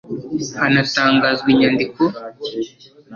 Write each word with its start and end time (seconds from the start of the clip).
hanatangazwa 0.59 1.47
inyandiko 1.53 2.01